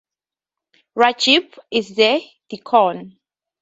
Rajib 0.97 1.59
is 1.69 1.95
the 1.95 2.25
deacon. 2.49 3.19